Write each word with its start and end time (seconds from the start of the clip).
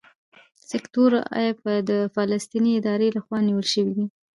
سیکټور 0.69 1.11
اې 1.37 1.47
د 1.89 1.91
فلسطیني 2.15 2.71
ادارې 2.79 3.07
لخوا 3.17 3.37
نیول 3.47 3.67
شوی 3.73 3.93
دی. 3.97 4.05